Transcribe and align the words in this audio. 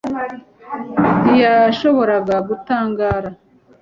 ntiyashoboraga 1.21 2.35
gutangara 2.47 3.29